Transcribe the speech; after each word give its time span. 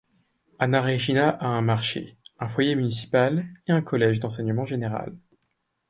Anna 0.57 0.79
Regina 0.81 1.37
a 1.37 1.49
un 1.49 1.61
marché, 1.61 2.17
un 2.39 2.47
foyer 2.47 2.73
municipal 2.73 3.45
et 3.67 3.71
un 3.71 3.83
collège 3.83 4.19
d'enseignement 4.19 4.65
général. 4.65 5.15